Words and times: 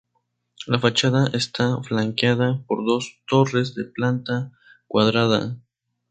La 0.65 0.79
fachada 0.79 1.27
está 1.31 1.77
flanqueada 1.83 2.63
por 2.65 2.83
dos 2.87 3.21
torres 3.27 3.75
de 3.75 3.83
planta 3.85 4.51
cuadrada. 4.87 5.59